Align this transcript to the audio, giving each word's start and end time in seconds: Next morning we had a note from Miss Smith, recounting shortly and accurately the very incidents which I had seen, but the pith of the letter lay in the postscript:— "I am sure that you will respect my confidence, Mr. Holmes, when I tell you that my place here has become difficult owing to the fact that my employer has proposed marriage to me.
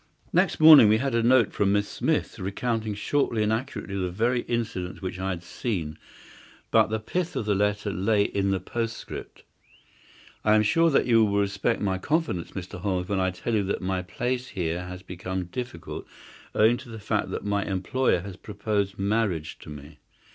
Next 0.33 0.59
morning 0.59 0.89
we 0.89 0.97
had 0.97 1.13
a 1.13 1.21
note 1.21 1.53
from 1.53 1.71
Miss 1.73 1.87
Smith, 1.87 2.39
recounting 2.39 2.95
shortly 2.95 3.43
and 3.43 3.53
accurately 3.53 3.99
the 3.99 4.09
very 4.09 4.39
incidents 4.47 4.99
which 4.99 5.19
I 5.19 5.29
had 5.29 5.43
seen, 5.43 5.99
but 6.71 6.87
the 6.87 6.97
pith 6.99 7.35
of 7.35 7.45
the 7.45 7.53
letter 7.53 7.91
lay 7.91 8.23
in 8.23 8.49
the 8.49 8.59
postscript:— 8.59 9.43
"I 10.43 10.55
am 10.55 10.63
sure 10.63 10.89
that 10.89 11.05
you 11.05 11.23
will 11.23 11.39
respect 11.41 11.81
my 11.81 11.99
confidence, 11.99 12.49
Mr. 12.53 12.79
Holmes, 12.79 13.09
when 13.09 13.19
I 13.19 13.29
tell 13.29 13.53
you 13.53 13.63
that 13.65 13.83
my 13.83 14.01
place 14.01 14.47
here 14.47 14.87
has 14.87 15.03
become 15.03 15.45
difficult 15.45 16.07
owing 16.55 16.77
to 16.77 16.89
the 16.89 16.97
fact 16.97 17.29
that 17.29 17.45
my 17.45 17.63
employer 17.63 18.21
has 18.21 18.37
proposed 18.37 18.97
marriage 18.97 19.59
to 19.59 19.69
me. 19.69 19.99